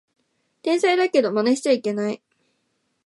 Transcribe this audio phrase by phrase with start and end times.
[0.63, 2.23] 天才だけどマネしちゃいけない